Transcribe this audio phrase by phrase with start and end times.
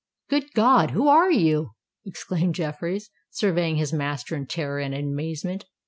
[0.31, 0.89] "Good God!
[0.89, 1.73] who are you?"
[2.05, 5.65] exclaimed Jeffreys, surveying his master in terror and amazement.